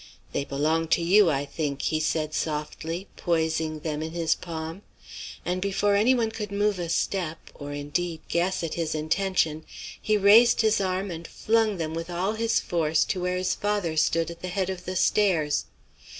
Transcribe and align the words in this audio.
"'They 0.33 0.45
belong 0.45 0.87
to 0.87 0.99
you, 1.03 1.29
I 1.29 1.45
think,' 1.45 1.83
he 1.83 1.99
said, 1.99 2.33
softly, 2.33 3.05
poising 3.17 3.81
them 3.81 4.01
in 4.01 4.13
his 4.13 4.33
palm; 4.33 4.81
and 5.45 5.61
before 5.61 5.93
any 5.93 6.15
one 6.15 6.31
could 6.31 6.51
move 6.51 6.79
a 6.79 6.89
step 6.89 7.51
or 7.53 7.71
indeed 7.71 8.21
guess 8.27 8.63
at 8.63 8.73
his 8.73 8.95
intention, 8.95 9.63
he 10.01 10.17
raised 10.17 10.61
his 10.61 10.81
arm 10.81 11.11
and 11.11 11.27
flung 11.27 11.77
them 11.77 11.93
with 11.93 12.09
all 12.09 12.33
his 12.33 12.59
force 12.59 13.03
to 13.05 13.21
where 13.21 13.37
his 13.37 13.53
father 13.53 13.95
stood 13.95 14.31
at 14.31 14.41
the 14.41 14.47
head 14.47 14.71
of 14.71 14.85
the 14.85 14.95
stairs. 14.95 15.65